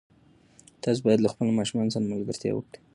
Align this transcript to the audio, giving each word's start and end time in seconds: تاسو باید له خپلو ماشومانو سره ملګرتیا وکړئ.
تاسو 0.83 0.99
باید 1.05 1.19
له 1.23 1.29
خپلو 1.33 1.57
ماشومانو 1.59 1.93
سره 1.95 2.11
ملګرتیا 2.11 2.51
وکړئ. 2.55 2.79